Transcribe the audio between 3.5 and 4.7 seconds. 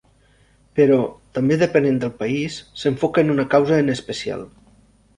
causa en especial.